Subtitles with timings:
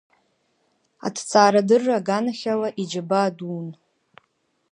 [1.07, 3.67] Аҭҵаарадырра аганахь ала иџьабаа дуун.